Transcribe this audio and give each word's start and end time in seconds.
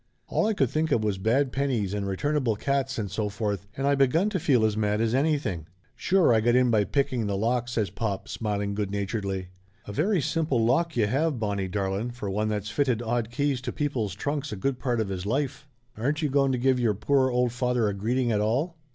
All 0.25 0.47
I 0.47 0.55
could 0.55 0.71
think 0.71 0.91
of 0.91 1.03
was 1.03 1.19
bad 1.19 1.51
pennies 1.51 1.93
and 1.93 2.07
returnable 2.07 2.55
cats, 2.55 2.97
and 2.97 3.11
so 3.11 3.29
forth, 3.29 3.67
and 3.77 3.85
I 3.85 3.93
begun 3.93 4.31
to 4.31 4.39
feel 4.39 4.65
as 4.65 4.75
mad 4.75 4.99
as 4.99 5.13
anything.. 5.13 5.67
"Sure 5.95 6.33
I 6.33 6.41
got 6.41 6.55
in 6.55 6.71
by 6.71 6.85
picking 6.85 7.27
the 7.27 7.37
lock," 7.37 7.67
says 7.69 7.91
pop, 7.91 8.27
smiling 8.27 8.73
good 8.73 8.89
naturedly. 8.89 9.49
"A 9.85 9.91
very 9.93 10.19
simple 10.19 10.65
lock 10.65 10.95
ye 10.97 11.05
have, 11.05 11.39
Bonnie 11.39 11.67
darlin/ 11.67 12.09
for 12.09 12.31
one 12.31 12.47
that's 12.47 12.71
fitted 12.71 13.03
odd 13.03 13.29
keys 13.29 13.61
to 13.61 13.71
people's 13.71 14.15
trunks 14.15 14.51
a 14.51 14.55
good 14.55 14.79
part 14.79 14.99
of 14.99 15.09
his 15.09 15.27
life. 15.27 15.67
Aren't 15.95 16.23
ye 16.23 16.29
going 16.29 16.51
to 16.51 16.57
give 16.57 16.79
your 16.79 16.95
poor 16.95 17.29
old 17.29 17.51
father 17.51 17.87
a 17.87 17.93
greeting 17.93 18.31
at 18.31 18.41
all 18.41 18.77